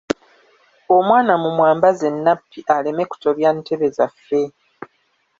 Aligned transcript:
Omwana 0.95 1.33
mu 1.41 1.49
mwambaze 1.55 2.07
nnappi 2.15 2.59
aleme 2.75 3.03
kutobya 3.11 3.49
ntebbe 3.57 3.87
zaffe. 3.97 4.41